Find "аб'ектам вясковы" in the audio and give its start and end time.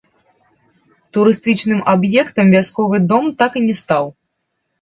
1.93-2.97